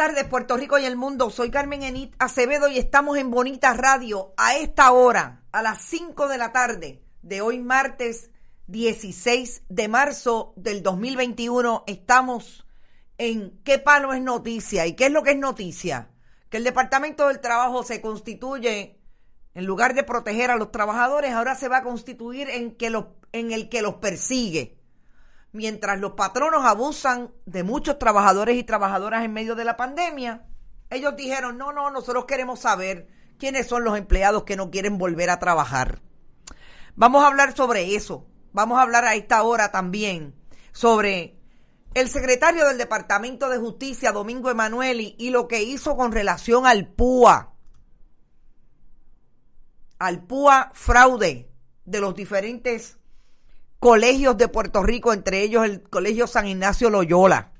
[0.00, 1.28] Tardes, Puerto Rico y el mundo.
[1.28, 6.26] Soy Carmen Enit Acevedo y estamos en Bonita Radio a esta hora, a las 5
[6.26, 8.30] de la tarde de hoy, martes
[8.68, 11.84] 16 de marzo del 2021.
[11.86, 12.66] Estamos
[13.18, 14.86] en ¿Qué palo es noticia?
[14.86, 16.08] ¿Y qué es lo que es noticia?
[16.48, 19.02] Que el Departamento del Trabajo se constituye,
[19.52, 23.04] en lugar de proteger a los trabajadores, ahora se va a constituir en, que los,
[23.32, 24.79] en el que los persigue
[25.52, 30.46] mientras los patronos abusan de muchos trabajadores y trabajadoras en medio de la pandemia,
[30.90, 35.30] ellos dijeron, no, no, nosotros queremos saber quiénes son los empleados que no quieren volver
[35.30, 36.00] a trabajar.
[36.94, 38.26] Vamos a hablar sobre eso.
[38.52, 40.34] Vamos a hablar a esta hora también
[40.72, 41.40] sobre
[41.94, 46.88] el secretario del Departamento de Justicia, Domingo Emanueli, y lo que hizo con relación al
[46.88, 47.54] PUA.
[49.98, 51.50] Al PUA fraude
[51.84, 52.99] de los diferentes
[53.80, 57.50] colegios de Puerto Rico, entre ellos el Colegio San Ignacio Loyola.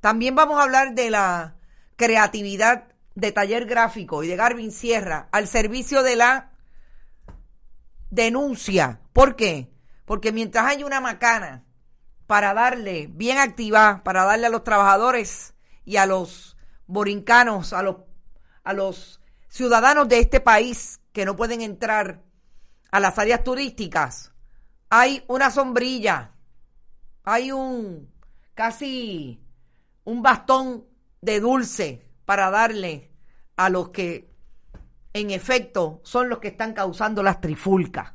[0.00, 1.56] También vamos a hablar de la
[1.96, 2.84] creatividad
[3.16, 6.52] de Taller Gráfico y de Garvin Sierra al servicio de la
[8.10, 9.00] denuncia.
[9.12, 9.70] ¿Por qué?
[10.04, 11.64] Porque mientras hay una macana
[12.26, 17.96] para darle, bien activa, para darle a los trabajadores y a los borincanos, a los,
[18.62, 22.22] a los ciudadanos de este país que no pueden entrar
[22.92, 24.33] a las áreas turísticas,
[24.96, 26.30] hay una sombrilla,
[27.24, 28.12] hay un
[28.54, 29.42] casi
[30.04, 30.84] un bastón
[31.20, 33.10] de dulce para darle
[33.56, 34.30] a los que
[35.12, 38.12] en efecto son los que están causando las trifulcas.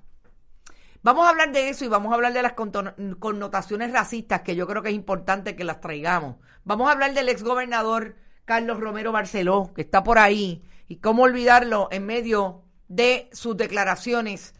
[1.03, 4.65] Vamos a hablar de eso y vamos a hablar de las connotaciones racistas que yo
[4.65, 6.37] creo que es importante que las traigamos.
[6.63, 11.89] Vamos a hablar del exgobernador Carlos Romero Barceló, que está por ahí, y cómo olvidarlo
[11.91, 14.53] en medio de sus declaraciones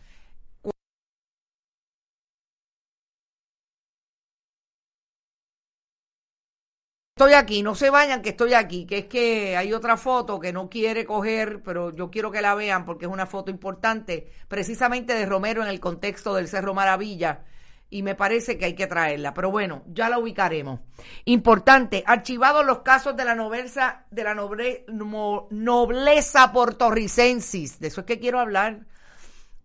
[7.20, 10.54] Estoy aquí, no se vayan que estoy aquí, que es que hay otra foto que
[10.54, 15.14] no quiere coger, pero yo quiero que la vean porque es una foto importante, precisamente
[15.14, 17.42] de Romero en el contexto del Cerro Maravilla,
[17.90, 20.80] y me parece que hay que traerla, pero bueno, ya la ubicaremos.
[21.26, 28.08] Importante, archivados los casos de la nobleza, de la noble, nobleza portorricensis, de eso es
[28.08, 28.86] que quiero hablar,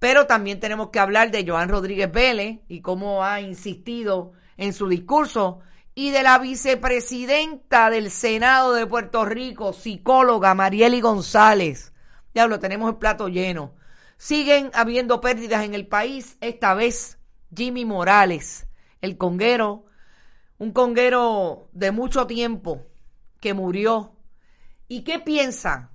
[0.00, 4.88] pero también tenemos que hablar de Joan Rodríguez Vélez y cómo ha insistido en su
[4.88, 5.60] discurso
[5.94, 11.92] y de la vicepresidenta del Senado de Puerto Rico, psicóloga Marieli González.
[12.32, 13.74] Diablo, tenemos el plato lleno.
[14.16, 17.18] Siguen habiendo pérdidas en el país, esta vez
[17.54, 18.66] Jimmy Morales,
[19.00, 19.86] el conguero,
[20.58, 22.86] un conguero de mucho tiempo
[23.40, 24.16] que murió.
[24.88, 25.90] ¿Y qué piensa?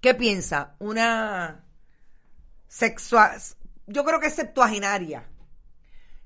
[0.00, 0.74] ¿Qué piensa?
[0.80, 1.64] Una
[2.66, 3.38] sexual,
[3.86, 5.28] yo creo que es septuagenaria,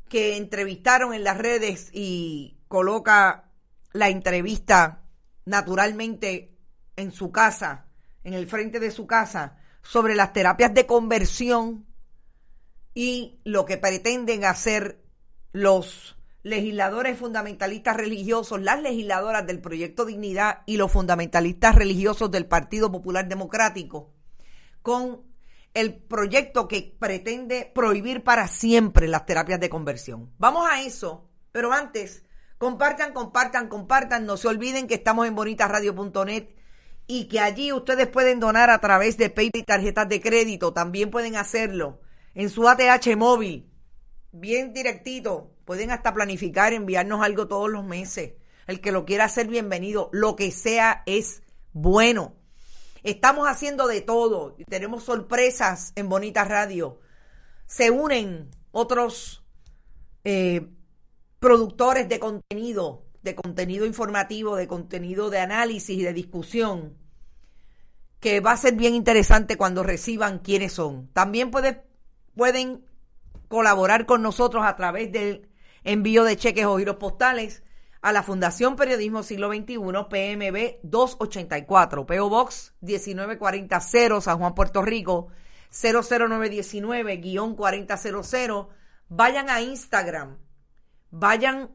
[0.09, 3.51] que entrevistaron en las redes y coloca
[3.93, 5.03] la entrevista
[5.45, 6.57] naturalmente
[6.97, 7.87] en su casa,
[8.25, 11.87] en el frente de su casa, sobre las terapias de conversión
[12.95, 15.01] y lo que pretenden hacer
[15.53, 22.91] los legisladores fundamentalistas religiosos, las legisladoras del proyecto Dignidad y los fundamentalistas religiosos del Partido
[22.91, 24.13] Popular Democrático
[24.83, 25.23] con
[25.77, 30.33] el proyecto que pretende prohibir para siempre las terapias de conversión.
[30.39, 32.25] Vamos a eso, pero antes,
[32.57, 36.49] compartan, compartan, compartan, no se olviden que estamos en bonitasradio.net
[37.07, 40.73] y que allí ustedes pueden donar a través de PayPal y tarjetas de crédito.
[40.73, 42.01] También pueden hacerlo
[42.35, 43.71] en su ATH móvil,
[44.33, 45.53] bien directito.
[45.67, 48.33] Pueden hasta planificar, enviarnos algo todos los meses.
[48.67, 50.09] El que lo quiera hacer, bienvenido.
[50.11, 51.43] Lo que sea es
[51.75, 52.35] bueno.
[53.07, 56.99] Estamos haciendo de todo y tenemos sorpresas en Bonita Radio.
[57.65, 59.45] Se unen otros
[60.25, 60.67] eh,
[61.39, 66.97] productores de contenido, de contenido informativo, de contenido de análisis y de discusión,
[68.19, 71.07] que va a ser bien interesante cuando reciban quiénes son.
[71.13, 72.85] También pueden
[73.47, 75.49] colaborar con nosotros a través del
[75.85, 77.63] envío de cheques o giros postales
[78.07, 85.27] a la Fundación Periodismo Siglo XXI, PMB 284, PO Box 1940 San Juan, Puerto Rico,
[85.73, 88.69] 00919-4000.
[89.09, 90.39] Vayan a Instagram,
[91.11, 91.73] vayan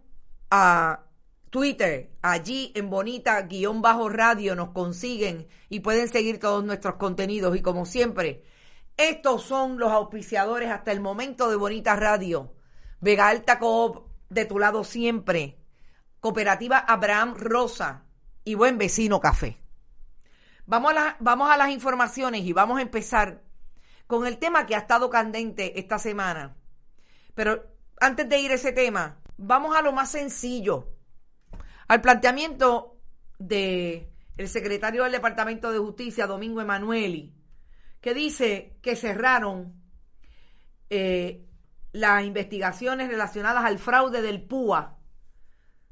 [0.50, 1.04] a
[1.50, 7.58] Twitter, allí en Bonita guion bajo radio nos consiguen y pueden seguir todos nuestros contenidos.
[7.58, 8.46] Y como siempre,
[8.96, 12.54] estos son los auspiciadores hasta el momento de Bonita Radio.
[13.02, 15.58] Vega Alta Coop, de tu lado siempre.
[16.22, 18.06] Cooperativa Abraham Rosa
[18.44, 19.58] y Buen Vecino Café.
[20.68, 23.42] Vamos a, vamos a las informaciones y vamos a empezar
[24.06, 26.56] con el tema que ha estado candente esta semana.
[27.34, 27.66] Pero
[28.00, 30.94] antes de ir a ese tema, vamos a lo más sencillo.
[31.88, 33.00] Al planteamiento
[33.40, 34.14] de
[34.46, 37.34] secretario del Departamento de Justicia, Domingo Emanueli,
[38.00, 39.74] que dice que cerraron
[40.92, 41.48] eh,
[41.94, 45.01] las investigaciones relacionadas al fraude del PUA